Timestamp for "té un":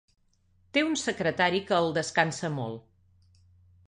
0.77-0.95